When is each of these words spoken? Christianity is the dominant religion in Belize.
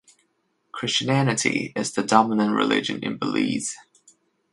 Christianity 0.71 1.73
is 1.75 1.91
the 1.91 2.01
dominant 2.01 2.55
religion 2.55 3.03
in 3.03 3.17
Belize. 3.19 3.77